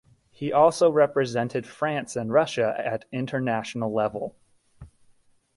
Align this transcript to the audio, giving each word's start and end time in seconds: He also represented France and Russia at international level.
He 0.31 0.51
also 0.51 0.89
represented 0.91 1.67
France 1.67 2.15
and 2.15 2.33
Russia 2.33 2.73
at 2.75 3.05
international 3.11 3.93
level. 3.93 4.35